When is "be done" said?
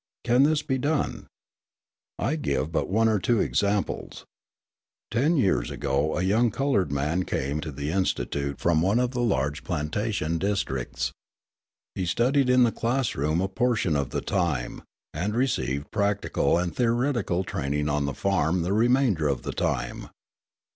0.63-1.27